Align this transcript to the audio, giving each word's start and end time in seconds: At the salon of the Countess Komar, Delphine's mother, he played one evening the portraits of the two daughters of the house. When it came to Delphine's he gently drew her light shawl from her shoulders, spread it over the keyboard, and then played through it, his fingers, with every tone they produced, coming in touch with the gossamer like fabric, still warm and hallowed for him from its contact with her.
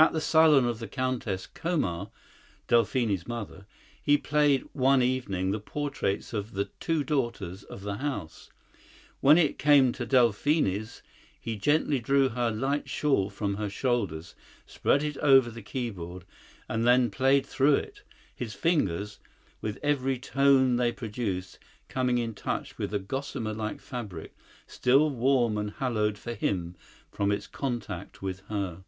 At 0.00 0.12
the 0.12 0.20
salon 0.20 0.64
of 0.64 0.78
the 0.78 0.86
Countess 0.86 1.48
Komar, 1.52 2.12
Delphine's 2.68 3.26
mother, 3.26 3.66
he 4.00 4.16
played 4.16 4.60
one 4.72 5.02
evening 5.02 5.50
the 5.50 5.58
portraits 5.58 6.32
of 6.32 6.52
the 6.52 6.66
two 6.78 7.02
daughters 7.02 7.64
of 7.64 7.80
the 7.80 7.96
house. 7.96 8.48
When 9.20 9.36
it 9.36 9.58
came 9.58 9.90
to 9.94 10.06
Delphine's 10.06 11.02
he 11.40 11.56
gently 11.56 11.98
drew 11.98 12.28
her 12.28 12.48
light 12.48 12.88
shawl 12.88 13.28
from 13.28 13.54
her 13.56 13.68
shoulders, 13.68 14.36
spread 14.66 15.02
it 15.02 15.16
over 15.18 15.50
the 15.50 15.62
keyboard, 15.62 16.24
and 16.68 16.86
then 16.86 17.10
played 17.10 17.44
through 17.44 17.74
it, 17.74 18.04
his 18.32 18.54
fingers, 18.54 19.18
with 19.60 19.80
every 19.82 20.16
tone 20.16 20.76
they 20.76 20.92
produced, 20.92 21.58
coming 21.88 22.18
in 22.18 22.34
touch 22.34 22.78
with 22.78 22.90
the 22.90 23.00
gossamer 23.00 23.52
like 23.52 23.80
fabric, 23.80 24.36
still 24.68 25.10
warm 25.10 25.58
and 25.58 25.72
hallowed 25.72 26.16
for 26.18 26.34
him 26.34 26.76
from 27.10 27.32
its 27.32 27.48
contact 27.48 28.22
with 28.22 28.42
her. 28.42 28.84